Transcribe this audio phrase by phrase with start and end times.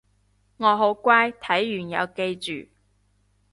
[0.03, 0.05] 我好
[0.95, 2.71] 乖睇完有記住